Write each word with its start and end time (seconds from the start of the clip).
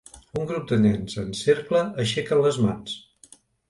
Un 0.43 0.47
grup 0.51 0.65
de 0.71 0.79
nens 0.85 1.19
en 1.25 1.31
cercle 1.43 1.85
aixequen 2.07 2.47
les 2.49 2.63
mans. 2.67 3.01